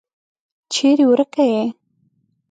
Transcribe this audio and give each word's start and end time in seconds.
چیري 0.73 1.05
ورکه 1.09 1.43
یې؟ 1.51 1.63